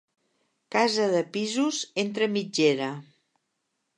[0.75, 2.91] Casa de pisos entre mitgera.